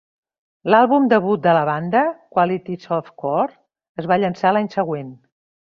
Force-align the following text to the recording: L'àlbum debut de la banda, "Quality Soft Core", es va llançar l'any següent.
L'àlbum 0.73 1.05
debut 1.11 1.43
de 1.43 1.53
la 1.57 1.61
banda, 1.71 2.03
"Quality 2.37 2.79
Soft 2.89 3.15
Core", 3.25 3.57
es 4.05 4.13
va 4.15 4.23
llançar 4.25 4.57
l'any 4.59 4.77
següent. 4.81 5.19